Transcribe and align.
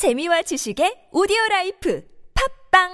재미와 0.00 0.40
지식의 0.40 1.08
오디오 1.12 1.36
라이프 1.50 2.02
팟빵 2.72 2.88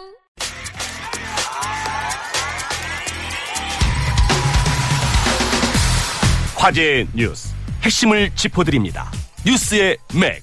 화제의 6.56 7.06
뉴스 7.14 7.54
핵심을 7.84 8.34
짚어드립니다. 8.34 9.08
뉴스의 9.46 9.98
맥. 10.20 10.42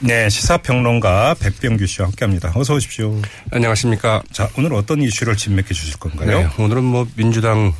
네, 0.00 0.28
시사평론가 0.28 1.36
백병규 1.38 1.86
씨와 1.86 2.08
함께합니다. 2.08 2.50
어서 2.56 2.74
오십시오. 2.74 3.22
안녕하십니까. 3.52 4.24
자, 4.32 4.48
오늘 4.58 4.74
어떤 4.74 5.00
이슈를 5.00 5.36
진맥해 5.36 5.68
주실 5.68 6.00
건가요? 6.00 6.40
네, 6.40 6.48
오늘은 6.58 6.82
뭐 6.82 7.06
민주당 7.14 7.72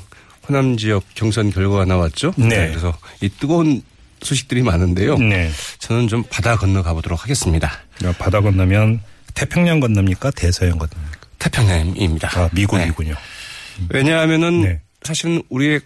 호남 0.48 0.76
지역 0.76 1.04
경선 1.14 1.50
결과가 1.50 1.84
나왔죠. 1.84 2.34
네. 2.36 2.68
그래서 2.68 2.96
이 3.20 3.28
뜨거운 3.28 3.82
소식들이 4.22 4.62
많은데요. 4.62 5.18
네. 5.18 5.50
저는 5.78 6.08
좀 6.08 6.24
바다 6.30 6.56
건너 6.56 6.82
가 6.82 6.94
보도록 6.94 7.22
하겠습니다. 7.22 7.70
야, 8.04 8.12
바다 8.18 8.40
건너면 8.40 9.00
태평양 9.34 9.80
건너입니까? 9.80 10.30
대서양 10.32 10.78
건너입니까? 10.78 11.20
태평양입니다. 11.38 12.40
아, 12.40 12.48
미국이군요. 12.52 13.14
네. 13.14 13.86
왜냐하면은 13.90 14.62
네. 14.62 14.80
사실은 15.02 15.42
우리의 15.48 15.80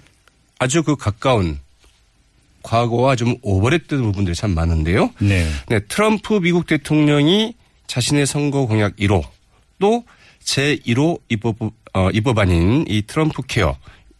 아주 0.58 0.82
그 0.82 0.96
가까운 0.96 1.58
과거와 2.62 3.14
좀 3.16 3.38
오버랩된 3.40 3.88
부분들이 4.02 4.34
참 4.34 4.50
많은데요. 4.50 5.10
네. 5.20 5.48
네, 5.68 5.80
트럼프 5.80 6.40
미국 6.40 6.66
대통령이 6.66 7.54
자신의 7.86 8.26
선거 8.26 8.66
공약 8.66 8.96
1호 8.96 9.22
또 9.78 10.04
제1호 10.44 11.20
입법, 11.28 11.56
어, 11.92 12.10
입법안인 12.10 12.86
이 12.88 13.02
트럼프 13.02 13.42
케어 13.46 13.76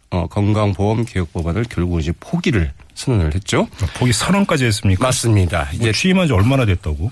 어, 0.09 0.27
건강보험 0.27 1.05
개혁 1.05 1.33
법안을 1.33 1.65
결국 1.69 1.99
이제 1.99 2.13
포기를 2.19 2.71
선언을 2.95 3.35
했죠. 3.35 3.67
보기 3.97 4.13
선언까지 4.13 4.65
했습니까? 4.65 5.03
맞습니다. 5.03 5.65
뭐 5.65 5.73
이제 5.73 5.91
취임한 5.91 6.27
지 6.27 6.33
얼마나 6.33 6.65
됐다고? 6.65 7.11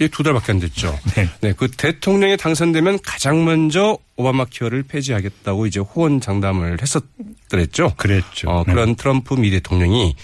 예. 0.00 0.08
두 0.08 0.22
달밖에 0.22 0.52
안 0.52 0.58
됐죠. 0.58 0.98
네. 1.14 1.28
네, 1.40 1.52
그 1.56 1.70
대통령이 1.70 2.36
당선되면 2.36 2.98
가장 3.04 3.44
먼저 3.44 3.98
오바마 4.16 4.46
케어를 4.50 4.82
폐지하겠다고 4.82 5.66
이제 5.66 5.78
호언 5.80 6.20
장담을 6.20 6.78
했었더랬죠. 6.82 7.94
그랬죠. 7.96 8.50
어, 8.50 8.64
네. 8.66 8.72
그런 8.72 8.96
트럼프 8.96 9.34
미 9.34 9.50
대통령이 9.50 10.16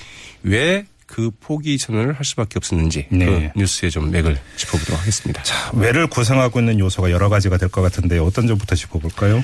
왜 0.43 0.85
그 1.07 1.31
포기 1.41 1.79
선언을 1.79 2.15
할 2.15 2.25
수밖에 2.25 2.55
없었는지 2.57 3.07
네. 3.11 3.25
그 3.25 3.61
뉴스의 3.61 3.91
좀 3.91 4.11
맥을 4.11 4.37
짚어보도록 4.57 5.01
하겠습니다. 5.01 5.43
자, 5.45 5.71
왜를 5.73 6.09
구성하고 6.09 6.59
있는 6.59 6.79
요소가 6.81 7.11
여러 7.11 7.29
가지가 7.29 7.57
될 7.59 7.69
것 7.69 7.81
같은데 7.81 8.19
어떤 8.19 8.47
점부터 8.47 8.75
짚어볼까요? 8.75 9.43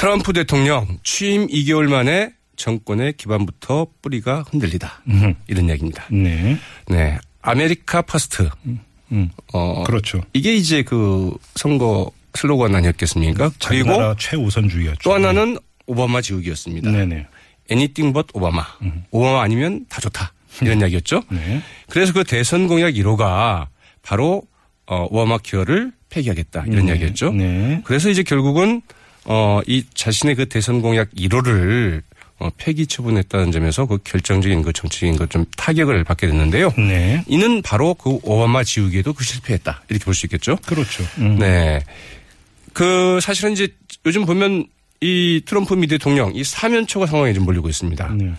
트럼프 0.00 0.32
대통령 0.32 0.98
취임 1.02 1.46
2개월 1.48 1.86
만에 1.86 2.32
정권의 2.56 3.12
기반부터 3.18 3.88
뿌리가 4.00 4.44
흔들리다. 4.48 5.02
음. 5.08 5.34
이런 5.46 5.68
이야기입니다. 5.68 6.06
네. 6.10 6.56
네. 6.88 7.18
America 7.42 8.00
First. 8.00 8.48
음. 9.12 9.30
어, 9.52 9.84
그렇죠. 9.84 10.22
이게 10.32 10.54
이제 10.54 10.82
그 10.82 11.36
선거 11.54 12.10
슬로건 12.32 12.74
아니었겠습니까? 12.76 13.50
미국 13.66 14.16
최우선주의였죠. 14.16 15.00
또 15.02 15.12
하나는 15.12 15.58
오바마 15.84 16.22
지우기였습니다. 16.22 16.90
네네. 16.90 17.26
anything 17.70 18.14
but 18.14 18.28
오바마. 18.32 18.64
오바마 19.10 19.42
아니면 19.42 19.84
다 19.90 20.00
좋다. 20.00 20.32
이런 20.62 20.80
이야기였죠. 20.80 21.24
네. 21.30 21.60
그래서 21.90 22.14
그 22.14 22.24
대선 22.24 22.68
공약 22.68 22.94
1호가 22.94 23.66
바로 24.00 24.44
어, 24.86 25.06
오바마 25.10 25.38
케어를 25.42 25.92
폐기하겠다. 26.08 26.64
이런 26.68 26.86
네. 26.86 26.92
이야기였죠. 26.92 27.34
네. 27.34 27.82
그래서 27.84 28.08
이제 28.08 28.22
결국은 28.22 28.80
어, 29.24 29.60
이 29.66 29.84
자신의 29.94 30.34
그 30.36 30.46
대선 30.48 30.80
공약 30.82 31.10
1호를 31.12 32.02
어, 32.38 32.48
폐기 32.56 32.86
처분했다는 32.86 33.52
점에서 33.52 33.84
그 33.86 33.98
결정적인 34.02 34.62
그 34.62 34.72
정치적인 34.72 35.16
그 35.16 35.26
좀 35.28 35.44
타격을 35.56 36.04
받게 36.04 36.26
됐는데요. 36.26 36.72
네. 36.78 37.22
이는 37.28 37.60
바로 37.60 37.92
그 37.94 38.18
오바마 38.22 38.64
지우기에도 38.64 39.12
그 39.12 39.22
실패했다. 39.24 39.82
이렇게 39.90 40.04
볼 40.04 40.14
수 40.14 40.24
있겠죠. 40.26 40.56
그렇죠. 40.64 41.04
음. 41.18 41.38
네. 41.38 41.82
그 42.72 43.18
사실은 43.20 43.52
이제 43.52 43.68
요즘 44.06 44.24
보면 44.24 44.66
이 45.02 45.42
트럼프 45.44 45.74
미 45.74 45.86
대통령 45.86 46.34
이 46.34 46.42
사면초가 46.44 47.06
상황에 47.06 47.32
좀 47.34 47.44
몰리고 47.44 47.68
있습니다. 47.68 48.08
네. 48.14 48.32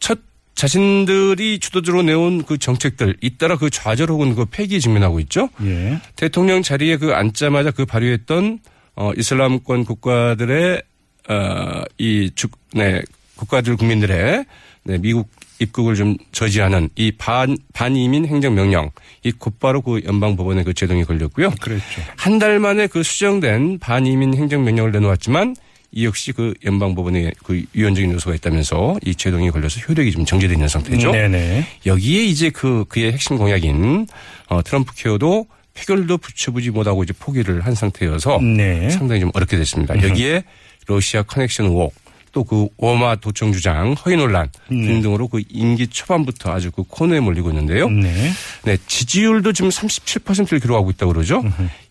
첫 0.00 0.18
자신들이 0.56 1.58
주도적으로 1.58 2.02
내온 2.02 2.42
그 2.44 2.58
정책들 2.58 3.16
잇따라 3.20 3.56
그 3.56 3.70
좌절 3.70 4.08
혹은 4.10 4.34
그 4.34 4.46
폐기에 4.46 4.78
직면하고 4.78 5.20
있죠. 5.20 5.50
예. 5.62 6.00
대통령 6.16 6.62
자리에 6.62 6.96
그 6.96 7.12
앉자마자 7.14 7.70
그 7.70 7.84
발휘했던 7.84 8.60
어 8.96 9.12
이슬람권 9.16 9.84
국가들의 9.84 10.82
어이 11.28 12.30
죽, 12.34 12.52
네, 12.74 13.02
국가들 13.36 13.76
국민들의 13.76 14.44
네, 14.84 14.98
미국 14.98 15.28
입국을 15.58 15.94
좀 15.96 16.16
저지하는 16.32 16.90
이 16.96 17.10
반, 17.12 17.56
반이민 17.72 18.26
행정명령, 18.26 18.90
이 19.24 19.32
곧바로 19.32 19.80
그 19.80 20.02
연방법원에 20.04 20.62
그 20.64 20.74
제동이 20.74 21.04
걸렸고요. 21.04 21.50
그랬죠. 21.60 22.02
한 22.16 22.38
달 22.38 22.58
만에 22.58 22.86
그 22.86 23.02
수정된 23.02 23.78
반이민 23.78 24.34
행정명령을 24.34 24.92
내놓았지만 24.92 25.56
이 25.92 26.04
역시 26.04 26.32
그 26.32 26.52
연방법원에 26.64 27.32
그 27.42 27.64
유연적인 27.74 28.12
요소가 28.12 28.34
있다면서 28.36 28.98
이 29.04 29.14
제동이 29.14 29.50
걸려서 29.50 29.80
효력이 29.80 30.12
좀 30.12 30.24
정지되어 30.26 30.52
있는 30.54 30.68
상태죠. 30.68 31.10
네네. 31.10 31.66
여기에 31.86 32.24
이제 32.24 32.50
그 32.50 32.84
그의 32.88 33.12
핵심 33.12 33.38
공약인 33.38 34.06
어, 34.48 34.62
트럼프 34.62 34.92
케어도 34.94 35.46
표결도 35.76 36.18
붙여보지 36.18 36.70
못하고 36.70 37.04
이제 37.04 37.12
포기를 37.18 37.64
한 37.64 37.74
상태여서 37.74 38.40
네. 38.40 38.88
상당히 38.90 39.20
좀 39.20 39.30
어렵게 39.34 39.56
됐습니다. 39.58 40.00
여기에 40.02 40.44
러시아 40.86 41.22
커넥션 41.22 41.66
의혹 41.66 41.94
또 42.32 42.44
그 42.44 42.68
오바마 42.76 43.16
도청 43.16 43.50
주장 43.52 43.94
허위 43.94 44.16
논란 44.16 44.50
등등으로 44.68 45.26
그 45.28 45.40
임기 45.48 45.86
초반부터 45.86 46.52
아주 46.52 46.70
그 46.70 46.82
코너에 46.86 47.18
몰리고 47.20 47.48
있는데요. 47.48 47.88
네. 47.88 48.30
네, 48.64 48.76
지지율도 48.86 49.54
지금 49.54 49.70
37%를 49.70 50.60
기록하고 50.60 50.90
있다고 50.90 51.14
그러죠. 51.14 51.42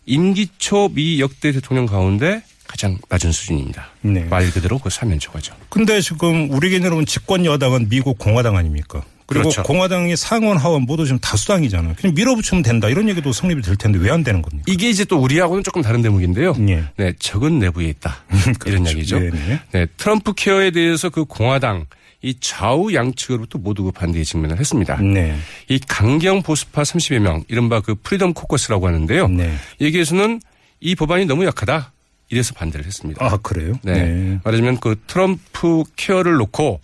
임기 0.06 0.48
초 0.58 0.88
미 0.88 1.20
역대 1.20 1.50
대통령 1.50 1.86
가운데 1.86 2.42
가장 2.68 2.96
낮은 3.08 3.32
수준입니다. 3.32 3.88
네. 4.02 4.20
말 4.24 4.48
그대로 4.52 4.78
그 4.78 4.88
사면초가죠. 4.88 5.52
근데 5.68 6.00
지금 6.00 6.48
우리 6.52 6.70
개념으로 6.70 7.04
집권 7.06 7.44
여당은 7.44 7.88
미국 7.88 8.18
공화당 8.18 8.56
아닙니까? 8.56 9.02
그리고 9.26 9.42
그렇죠. 9.50 9.62
공화당이 9.64 10.16
상원 10.16 10.56
하원 10.56 10.82
모두 10.82 11.04
지금 11.04 11.18
다수당이잖아요. 11.18 11.94
그냥 11.98 12.14
밀어붙이면 12.14 12.62
된다 12.62 12.88
이런 12.88 13.08
얘기도 13.08 13.32
성립이 13.32 13.60
될 13.62 13.76
텐데 13.76 13.98
왜 13.98 14.10
안 14.10 14.22
되는 14.24 14.40
겁니까? 14.40 14.64
이게 14.68 14.88
이제 14.88 15.04
또 15.04 15.18
우리하고는 15.18 15.62
조금 15.64 15.82
다른 15.82 16.00
대목인데요. 16.02 16.54
예. 16.68 16.84
네, 16.96 17.12
적은 17.18 17.58
내부에 17.58 17.86
있다. 17.88 18.24
이런 18.66 18.84
그렇죠. 18.84 18.84
이야기죠. 18.84 19.18
네네. 19.18 19.60
네, 19.72 19.86
트럼프 19.96 20.32
케어에 20.34 20.70
대해서 20.70 21.08
그 21.10 21.24
공화당 21.24 21.86
이 22.22 22.34
좌우 22.40 22.92
양측으로부터 22.94 23.58
모두 23.58 23.84
그 23.84 23.90
반대에 23.92 24.22
직면을 24.24 24.58
했습니다. 24.58 24.96
네. 25.00 25.36
이 25.68 25.78
강경 25.86 26.42
보수파 26.42 26.82
30여 26.82 27.18
명, 27.18 27.44
이른바 27.48 27.80
그 27.80 27.94
프리덤 27.94 28.32
코커스라고 28.32 28.86
하는데요. 28.86 29.28
네. 29.28 29.54
여기에서는 29.80 30.40
이 30.80 30.94
법안이 30.94 31.26
너무 31.26 31.44
약하다. 31.44 31.92
이래서 32.30 32.54
반대를 32.54 32.86
했습니다. 32.86 33.24
아 33.24 33.36
그래요? 33.36 33.74
네. 33.82 34.38
말하자면 34.42 34.78
그 34.80 34.96
트럼프 35.06 35.84
케어를 35.94 36.34
놓고 36.34 36.80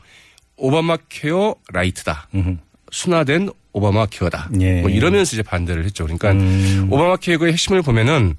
오바마 0.62 0.96
케어 1.08 1.56
Lite다. 1.72 2.28
음흠. 2.34 2.56
순화된 2.92 3.50
오바마 3.72 4.06
케어다. 4.06 4.48
예. 4.60 4.80
뭐 4.80 4.90
이러면서 4.90 5.34
이제 5.34 5.42
반대를 5.42 5.84
했죠. 5.84 6.04
그러니까 6.04 6.30
음. 6.32 6.86
오바마 6.88 7.16
케어의 7.16 7.52
핵심을 7.52 7.82
보면은 7.82 8.36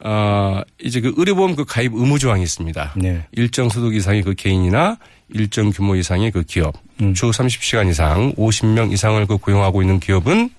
어 0.00 0.62
이제 0.80 1.00
그 1.00 1.12
의료보험 1.16 1.56
그 1.56 1.64
가입 1.64 1.92
의무 1.94 2.18
조항이 2.18 2.42
있습니다. 2.42 2.94
네. 2.96 3.26
일정 3.32 3.68
소득 3.68 3.94
이상의 3.94 4.22
그 4.22 4.34
개인이나 4.34 4.96
일정 5.28 5.70
규모 5.70 5.94
이상의 5.96 6.30
그 6.30 6.42
기업, 6.44 6.74
음. 7.02 7.12
주 7.12 7.28
30시간 7.30 7.90
이상 7.90 8.32
50명 8.36 8.92
이상을 8.92 9.26
그 9.26 9.36
고용하고 9.36 9.82
있는 9.82 10.00
기업은 10.00 10.50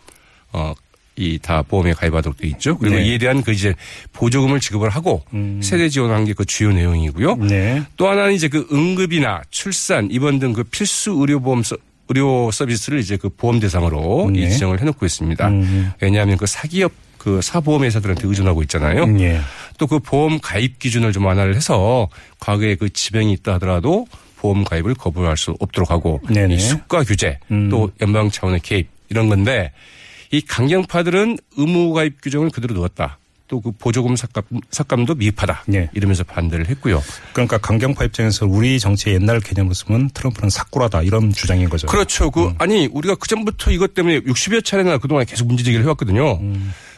어 0.51 0.73
이 1.19 1.37
다 1.41 1.61
보험에 1.61 1.93
가입하도록 1.93 2.37
돼 2.37 2.47
있죠. 2.49 2.77
그리고 2.77 2.95
네. 2.95 3.05
이에 3.05 3.17
대한 3.17 3.43
그 3.43 3.51
이제 3.51 3.73
보조금을 4.13 4.59
지급을 4.59 4.89
하고 4.89 5.23
음. 5.33 5.59
세대 5.61 5.89
지원한 5.89 6.25
게 6.25 6.33
그 6.33 6.45
주요 6.45 6.71
내용이고요. 6.71 7.35
네. 7.37 7.83
또 7.97 8.07
하나는 8.07 8.33
이제 8.33 8.47
그 8.47 8.65
응급이나 8.71 9.41
출산, 9.51 10.09
입원 10.11 10.39
등 10.39 10.53
그 10.53 10.63
필수 10.63 11.11
의료보험 11.11 11.63
서, 11.63 11.75
의료 12.07 12.49
서비스를 12.51 12.99
이제 12.99 13.17
그 13.17 13.29
보험 13.29 13.59
대상으로 13.59 14.31
네. 14.33 14.39
이 14.41 14.49
지정을 14.49 14.79
해놓고 14.79 15.05
있습니다. 15.05 15.47
음. 15.49 15.91
왜냐하면 16.01 16.37
그 16.37 16.45
사기업 16.47 16.91
그 17.17 17.41
사보험 17.41 17.83
회사들한테 17.83 18.27
의존하고 18.27 18.61
있잖아요. 18.63 19.05
예. 19.19 19.41
또그 19.77 19.99
보험 19.99 20.39
가입 20.39 20.79
기준을 20.79 21.11
좀 21.11 21.25
완화를 21.25 21.53
해서 21.55 22.07
과거에 22.39 22.75
그 22.75 22.89
지병이 22.89 23.33
있다 23.33 23.55
하더라도 23.55 24.07
보험 24.37 24.63
가입을 24.63 24.95
거부할 24.95 25.35
수 25.35 25.53
없도록 25.59 25.91
하고. 25.91 26.21
이 26.55 26.59
수가 26.59 27.03
규제 27.03 27.37
음. 27.51 27.69
또 27.69 27.91
연방 28.01 28.31
차원의 28.31 28.61
개입 28.61 28.87
이런 29.09 29.27
건데 29.27 29.71
이 30.31 30.41
강경파들은 30.41 31.37
의무 31.57 31.93
가입 31.93 32.21
규정을 32.21 32.49
그대로 32.49 32.75
놓았다. 32.75 33.17
또 33.49 33.59
그 33.59 33.71
보조금 33.71 34.15
삭감, 34.15 34.43
삭감도 34.69 35.15
미흡하다. 35.15 35.63
네. 35.67 35.89
이러면서 35.93 36.23
반대를 36.23 36.69
했고요. 36.69 37.03
그러니까 37.33 37.57
강경파 37.57 38.05
입장에서 38.05 38.45
우리 38.45 38.79
정치의 38.79 39.15
옛날 39.15 39.39
개념으로 39.39 39.73
쓰면 39.73 40.11
트럼프는 40.11 40.49
사꾸라다 40.49 41.01
이런 41.01 41.33
주장인 41.33 41.67
거죠. 41.67 41.87
그렇죠. 41.87 42.29
그 42.29 42.53
아니 42.59 42.87
우리가 42.91 43.15
그 43.15 43.27
전부터 43.27 43.71
이것 43.71 43.95
때문에 43.95 44.21
60여 44.21 44.63
차례나 44.63 44.99
그동안 44.99 45.25
계속 45.25 45.47
문제 45.47 45.63
제기를 45.63 45.83
해왔거든요. 45.83 46.39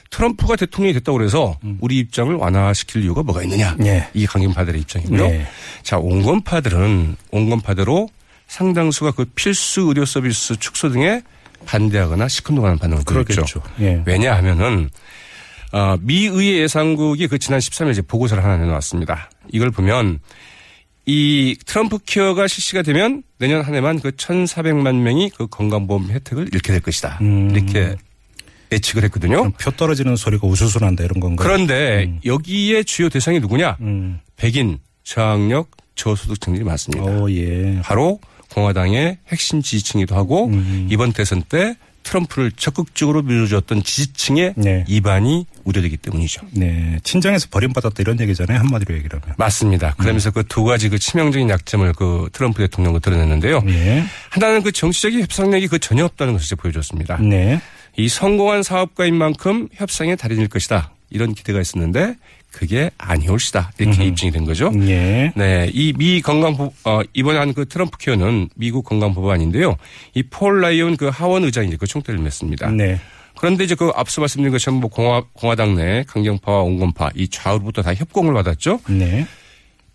트럼프가 0.09 0.57
대통령이 0.57 0.93
됐다고 0.93 1.17
그래서 1.17 1.57
우리 1.79 1.99
입장을 1.99 2.35
완화시킬 2.35 3.03
이유가 3.03 3.23
뭐가 3.23 3.43
있느냐. 3.43 3.77
예. 3.85 4.09
이게 4.13 4.25
강경파들의 4.25 4.81
입장이고요. 4.81 5.25
네. 5.25 5.47
자, 5.83 5.97
온건파들은 5.97 7.15
온건파대로 7.31 8.09
상당수가 8.47 9.11
그 9.11 9.23
필수 9.23 9.83
의료 9.83 10.03
서비스 10.03 10.57
축소 10.57 10.89
등에 10.89 11.23
반대하거나 11.65 12.27
시큰둥하는 12.27 12.77
반응을 12.77 13.03
보였죠. 13.03 13.61
예. 13.79 14.01
왜냐하면은 14.05 14.89
어, 15.71 15.95
미 16.01 16.25
의회 16.25 16.59
예산국이 16.59 17.27
그 17.27 17.39
지난 17.39 17.59
13일 17.59 17.91
이제 17.91 18.01
보고서를 18.01 18.43
하나 18.43 18.57
내놓았습니다. 18.57 19.29
이걸 19.51 19.71
보면 19.71 20.19
이 21.05 21.57
트럼프 21.65 21.97
케어가 22.05 22.47
실시가 22.47 22.81
되면 22.81 23.23
내년 23.37 23.61
한 23.61 23.73
해만 23.73 23.99
그 23.99 24.11
1,400만 24.11 24.95
명이 24.97 25.31
그 25.31 25.47
건강보험 25.47 26.11
혜택을 26.11 26.49
잃게 26.53 26.71
될 26.73 26.81
것이다. 26.81 27.19
이렇게 27.21 27.95
예측을 28.71 29.03
했거든요. 29.05 29.51
표 29.51 29.71
떨어지는 29.71 30.15
소리가 30.15 30.47
우수수 30.47 30.79
난다 30.79 31.03
이런 31.03 31.19
건가요? 31.19 31.45
그런데 31.45 32.19
여기에 32.25 32.83
주요 32.83 33.09
대상이 33.09 33.39
누구냐? 33.39 33.77
음. 33.81 34.19
백인, 34.37 34.79
저학력, 35.03 35.71
저소득층들이 35.95 36.63
많습니다. 36.63 37.03
오, 37.03 37.29
예. 37.31 37.79
바로 37.83 38.19
공화당의 38.53 39.17
핵심 39.29 39.61
지지층이기도 39.61 40.15
하고 40.15 40.47
음. 40.47 40.87
이번 40.89 41.13
대선 41.13 41.41
때 41.41 41.75
트럼프를 42.03 42.51
적극적으로 42.53 43.21
밀어줬던 43.21 43.83
지지층의 43.83 44.55
네. 44.57 44.83
이반이 44.87 45.45
우려되기 45.63 45.97
때문이죠. 45.97 46.41
네. 46.51 46.99
친정에서 47.03 47.47
버림받았다 47.51 47.95
이런 47.99 48.19
얘기잖아요. 48.19 48.57
한마디로 48.57 48.95
얘기를 48.95 49.21
하면. 49.21 49.35
맞습니다. 49.37 49.93
그러면서 49.97 50.31
그두 50.31 50.63
가지 50.63 50.89
그 50.89 50.97
치명적인 50.97 51.49
약점을 51.49 51.93
그 51.93 52.29
트럼프 52.33 52.59
대통령은 52.63 53.01
드러냈는데요. 53.01 53.61
예. 53.67 54.03
하나는 54.29 54.63
그 54.63 54.71
정치적인 54.71 55.21
협상력이 55.21 55.67
그 55.67 55.79
전혀 55.79 56.03
없다는 56.05 56.33
것을 56.33 56.57
보여줬습니다. 56.57 57.17
네. 57.17 57.61
이 57.97 58.09
성공한 58.09 58.63
사업가인 58.63 59.15
만큼 59.15 59.67
협상의 59.73 60.17
달인일 60.17 60.47
것이다. 60.47 60.91
이런 61.11 61.33
기대가 61.33 61.59
있었는데 61.61 62.15
그게 62.51 62.91
아니올시다. 62.97 63.71
이렇게 63.79 64.03
입증이 64.05 64.31
된 64.31 64.45
거죠. 64.45 64.71
예. 64.87 65.31
네, 65.35 65.69
이 65.73 65.93
미 65.97 66.21
건강보 66.21 66.73
어 66.85 66.99
이번에 67.13 67.37
한 67.39 67.53
그 67.53 67.65
트럼프 67.67 67.97
케어는 67.97 68.49
미국 68.55 68.83
건강보안인데요. 68.85 69.77
이 70.15 70.23
폴 70.23 70.61
라이온 70.61 70.97
그 70.97 71.07
하원 71.07 71.43
의장이 71.45 71.67
이제 71.69 71.77
그 71.77 71.87
총대를 71.87 72.19
맸습니다. 72.19 72.73
네. 72.73 72.99
그런데 73.37 73.63
이제 73.63 73.73
그 73.75 73.91
앞서 73.95 74.21
말씀드린 74.21 74.51
것처럼 74.51 74.79
뭐 74.81 74.89
공화 74.89 75.23
공화당 75.33 75.75
내 75.75 76.03
강경파와 76.07 76.61
온건파 76.61 77.11
이 77.15 77.27
좌우로부터 77.29 77.81
다 77.81 77.93
협공을 77.93 78.33
받았죠. 78.33 78.81
네. 78.89 79.25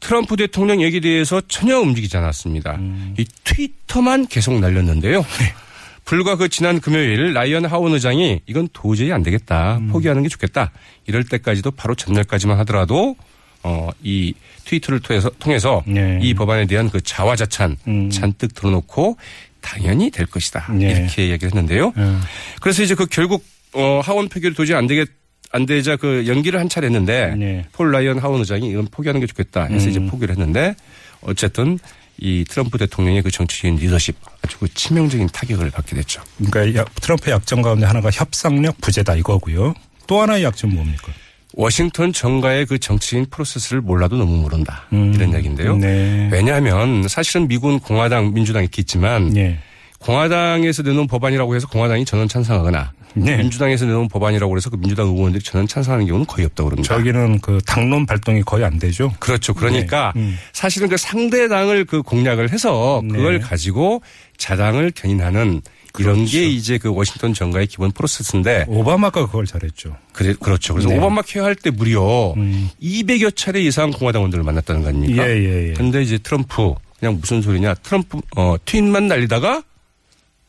트럼프 0.01 0.37
대통령 0.37 0.83
얘기에 0.83 1.01
대해서 1.01 1.41
전혀 1.49 1.79
움직이지 1.79 2.17
않았습니다. 2.17 2.79
이 3.19 3.25
트위터만 3.45 4.27
계속 4.27 4.59
날렸는데요. 4.61 5.25
불과 6.07 6.37
그 6.37 6.49
지난 6.49 6.81
금요일 6.81 7.35
라이언 7.35 7.67
하원 7.67 7.93
의장이 7.93 8.41
이건 8.47 8.69
도저히 8.73 9.13
안 9.13 9.23
되겠다. 9.23 9.81
포기하는 9.91 10.23
게 10.23 10.29
좋겠다. 10.29 10.71
이럴 11.07 11.25
때까지도 11.25 11.73
바로 11.73 11.95
전날까지만 11.97 12.59
하더라도 12.61 13.17
어, 13.65 13.91
이 14.05 14.33
트위터를 14.65 15.01
통해서, 15.01 15.31
통해서 15.41 15.83
네. 15.85 16.21
이 16.23 16.33
법안에 16.33 16.67
대한 16.67 16.89
그 16.89 17.01
자화자찬 17.01 17.77
음. 17.89 18.11
잔뜩 18.11 18.55
들어놓고 18.55 19.17
당연히 19.61 20.11
될 20.13 20.27
것이다. 20.27 20.73
네. 20.75 20.93
이렇게 20.93 21.29
얘기를 21.31 21.51
했는데요. 21.51 21.93
음. 21.97 22.23
그래서 22.61 22.85
이제 22.85 22.95
그 22.95 23.07
결국 23.07 23.45
어, 23.73 24.01
하원 24.05 24.29
표결이 24.29 24.55
도저히 24.55 24.77
안 24.77 24.87
되겠 24.87 25.09
안 25.53 25.67
되자 25.67 25.97
그 25.97 26.25
연기를 26.27 26.61
한 26.61 26.69
차례 26.69 26.87
했는데 26.87 27.35
네. 27.37 27.65
폴 27.73 27.91
라이언 27.91 28.19
하원 28.19 28.41
의장이 28.41 28.69
이건 28.69 28.87
포기하는 28.91 29.21
게 29.21 29.27
좋겠다 29.27 29.65
해서 29.65 29.87
음. 29.87 29.91
이제 29.91 30.01
포기를 30.01 30.37
했는데 30.37 30.75
어쨌든 31.23 31.79
이 32.19 32.45
트럼프 32.49 32.79
대통령의 32.79 33.23
그 33.23 33.31
정치적인 33.31 33.77
리더십 33.77 34.17
아주 34.43 34.59
그 34.59 34.73
치명적인 34.73 35.29
타격을 35.29 35.71
받게 35.71 35.97
됐죠. 35.97 36.23
그러니까 36.51 36.81
야- 36.81 36.85
트럼프의 37.01 37.35
약점 37.35 37.63
가운데 37.63 37.85
하나가 37.87 38.11
협상력 38.11 38.81
부재다 38.81 39.17
이거고요. 39.17 39.75
또 40.07 40.21
하나의 40.23 40.45
약점 40.45 40.75
뭡니까? 40.75 41.13
워싱턴 41.55 42.13
정가의 42.13 42.67
그 42.67 42.79
정치인 42.79 43.27
프로세스를 43.31 43.81
몰라도 43.81 44.17
너무 44.17 44.37
모른다 44.37 44.85
음. 44.93 45.13
이런 45.15 45.31
이야기인데요. 45.31 45.77
네. 45.77 46.29
왜냐하면 46.31 47.09
사실은 47.09 47.49
미국은 47.49 47.79
공화당 47.81 48.35
민주당이 48.35 48.69
있지만 48.79 49.35
예. 49.37 49.59
공화당에서 49.99 50.83
내놓은 50.83 51.07
법안이라고 51.07 51.55
해서 51.55 51.67
공화당이 51.69 52.05
전원 52.05 52.29
찬성하거나 52.29 52.93
네. 53.15 53.39
민주당에서 53.39 53.87
내놓은 53.87 54.09
법안이라고 54.09 54.57
해서 54.57 54.69
그 54.69 54.77
민주당 54.77 55.07
의원들이 55.09 55.43
전원 55.43 55.67
찬성하는 55.67 56.07
경우는 56.07 56.27
거의 56.27 56.45
없다고 56.47 56.69
그럽니다. 56.69 56.95
저기는 56.95 57.41
그 57.41 57.59
당론 57.67 58.05
발동이 58.05 58.43
거의 58.43 58.65
안 58.65 58.79
되죠. 58.79 59.13
그렇죠. 59.19 59.55
그러니까 59.55 60.13
네. 60.15 60.23
음. 60.23 60.39
사실은 60.53 60.89
그 60.89 60.97
상대 60.97 61.49
당을 61.49 61.87
그 61.87 62.03
공략을 62.03 62.53
해서 62.53 63.03
그걸 63.11 63.39
네. 63.39 63.41
가지고 63.41 64.03
자당을 64.37 64.93
견인하는 64.95 65.63
이런 65.99 66.15
그렇죠. 66.17 66.33
게 66.33 66.45
이제 66.47 66.77
그 66.77 66.93
워싱턴 66.93 67.33
정가의 67.33 67.67
기본 67.69 67.91
프로세스인데 67.91 68.67
오바마가 68.69 69.27
그걸 69.27 69.47
잘했죠. 69.47 69.97
그래, 70.13 70.35
그렇죠. 70.39 70.75
그래서 70.75 70.91
네. 70.91 70.99
오바마 70.99 71.23
케어 71.23 71.45
할때 71.45 71.71
무려 71.71 72.35
음. 72.37 72.69
200여 72.83 73.35
차례 73.35 73.63
이상 73.63 73.91
공화당 73.91 74.21
의원들을 74.21 74.45
만났다는 74.45 74.83
거 74.83 74.89
아닙니까? 74.89 75.27
예, 75.27 75.37
예, 75.37 75.69
예. 75.71 75.73
근데 75.73 76.03
이제 76.03 76.19
트럼프 76.19 76.75
그냥 76.99 77.19
무슨 77.19 77.41
소리냐. 77.41 77.75
트럼프 77.75 78.21
어 78.37 78.57
트윗만 78.65 79.09
날리다가 79.09 79.63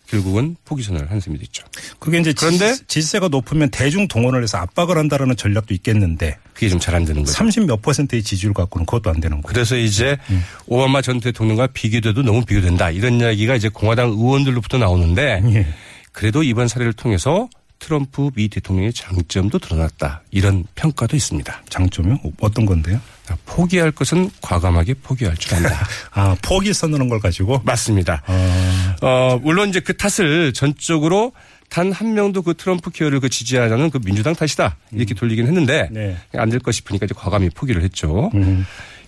결국은 0.09 0.55
포기선언을 0.65 1.11
한 1.11 1.19
셈이 1.19 1.37
됐죠. 1.39 1.65
그게 1.99 2.19
이제 2.19 2.33
그런데- 2.33 2.71
지지, 2.73 2.85
지지세가 2.87 3.27
높으면 3.27 3.69
대중 3.69 4.07
동원을 4.07 4.41
해서 4.41 4.57
압박을 4.57 4.97
한다라는 4.97 5.35
전략도 5.35 5.73
있겠는데 5.73 6.37
그게 6.53 6.69
좀 6.69 6.79
잘 6.79 6.95
안 6.95 7.03
되는 7.05 7.21
거죠. 7.23 7.33
30 7.33 7.65
몇 7.65 7.81
퍼센트의 7.81 8.23
지지율 8.23 8.53
갖고는 8.53 8.85
그것도 8.85 9.09
안 9.09 9.19
되는 9.19 9.41
거예요. 9.41 9.53
그래서 9.53 9.75
이제 9.77 10.17
음. 10.29 10.43
오바마 10.67 11.01
전 11.01 11.19
대통령과 11.19 11.67
비교돼도 11.67 12.21
너무 12.23 12.45
비교된다. 12.45 12.89
이런 12.91 13.19
이야기가 13.19 13.55
이제 13.55 13.67
공화당 13.69 14.09
의원들로부터 14.11 14.77
나오는데 14.77 15.41
예. 15.53 15.67
그래도 16.13 16.41
이번 16.41 16.67
사례를 16.67 16.93
통해서 16.93 17.49
트럼프 17.79 18.31
미 18.33 18.47
대통령의 18.47 18.91
장점도 18.93 19.59
드러났다. 19.59 20.23
이런 20.31 20.63
평가도 20.73 21.15
있습니다. 21.15 21.61
장점이 21.69 22.17
어떤 22.39 22.65
건데요? 22.65 22.99
포기할 23.45 23.91
것은 23.91 24.31
과감하게 24.41 24.95
포기할 25.03 25.37
줄 25.37 25.53
안다. 25.53 25.85
아, 26.11 26.35
포기 26.41 26.73
선언한 26.73 27.07
걸 27.09 27.19
가지고 27.19 27.61
맞습니다. 27.65 28.23
아, 28.25 28.86
어, 29.01 29.39
물론 29.41 29.69
이제 29.69 29.79
그 29.79 29.95
탓을 29.95 30.53
전적으로 30.53 31.33
단 31.69 31.91
한 31.91 32.13
명도 32.13 32.41
그 32.41 32.53
트럼프 32.53 32.91
케어를 32.91 33.19
그 33.19 33.29
지지하자는 33.29 33.89
그 33.89 33.99
민주당 33.99 34.35
탓이다. 34.35 34.77
이렇게 34.91 35.13
돌리긴 35.13 35.47
했는데 35.47 35.89
네. 35.91 36.17
안될거 36.33 36.71
싶으니까 36.71 37.05
이제 37.05 37.13
과감히 37.15 37.49
포기를 37.49 37.83
했죠. 37.83 38.31
음. 38.35 38.65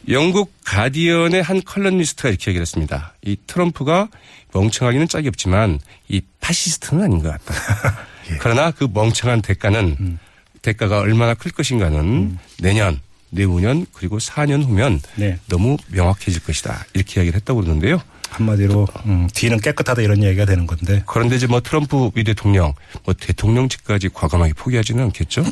영국 0.10 0.54
가디언의 0.66 1.44
한 1.44 1.62
컬럼니스트가 1.64 2.30
이렇게 2.30 2.52
얘기를 2.52 2.62
했습니다. 2.62 3.14
이 3.24 3.38
트럼프가 3.48 4.10
멍청하기는 4.54 5.08
짝이 5.08 5.28
없지만 5.28 5.80
이 6.08 6.22
파시스트는 6.40 7.04
아닌 7.04 7.22
것 7.22 7.30
같다. 7.30 7.56
예. 8.32 8.38
그러나 8.40 8.72
그 8.72 8.88
멍청한 8.92 9.42
대가는 9.42 9.98
음. 10.00 10.20
대가가 10.62 11.00
얼마나 11.00 11.34
클 11.34 11.52
것인가는 11.52 12.38
내년, 12.60 13.00
내후년 13.30 13.86
그리고 13.94 14.18
4년 14.18 14.64
후면 14.64 15.02
네. 15.16 15.40
너무 15.48 15.78
명확해질 15.88 16.44
것이다. 16.44 16.86
이렇게 16.94 17.20
이야기를 17.20 17.38
했다고 17.38 17.62
그러는데요. 17.62 18.02
한마디로 18.30 18.88
음, 19.06 19.28
뒤는 19.34 19.60
깨끗하다 19.60 20.04
이런 20.04 20.24
얘기가 20.24 20.46
되는 20.46 20.68
건데 20.68 21.04
그런데 21.08 21.36
이제 21.36 21.48
뭐 21.48 21.62
트럼프 21.62 22.12
미 22.14 22.24
대통령, 22.24 22.74
뭐 23.04 23.14
대통령직까지 23.14 24.10
과감하게 24.10 24.54
포기하지는 24.54 25.04
않겠죠? 25.06 25.44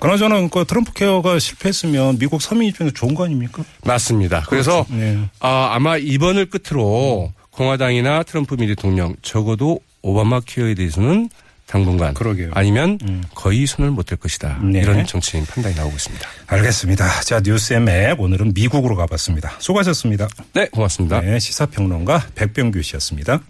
그나저나 0.00 0.48
그 0.48 0.64
트럼프 0.66 0.92
케어가 0.92 1.38
실패했으면 1.38 2.18
미국 2.18 2.42
서민 2.42 2.68
입장에서 2.68 2.94
좋은 2.94 3.14
거 3.14 3.24
아닙니까? 3.24 3.64
맞습니다. 3.84 4.44
그래서 4.48 4.84
네. 4.88 5.28
아, 5.40 5.70
아마 5.72 5.96
이번을 5.96 6.46
끝으로 6.46 7.32
공화당이나 7.50 8.22
트럼프 8.24 8.56
미 8.56 8.66
대통령 8.66 9.14
적어도 9.22 9.80
오바마 10.02 10.40
케어에 10.40 10.74
대해서는 10.74 11.30
당분간 11.66 12.14
그러게요. 12.14 12.50
아니면 12.54 12.98
거의 13.34 13.66
손을 13.66 13.90
못 13.90 14.06
댈 14.06 14.16
것이다. 14.18 14.60
네. 14.62 14.80
이런 14.80 15.04
정치인 15.04 15.44
판단이 15.44 15.74
나오고 15.74 15.96
있습니다. 15.96 16.28
알겠습니다. 16.46 17.20
자 17.22 17.40
뉴스의 17.44 17.80
맵 17.80 18.20
오늘은 18.20 18.52
미국으로 18.54 18.94
가봤습니다. 18.94 19.56
수고하셨습니다. 19.58 20.28
네, 20.54 20.68
고맙습니다. 20.68 21.20
네, 21.20 21.40
시사평론가 21.40 22.28
백병규 22.36 22.82
씨였습니다. 22.82 23.40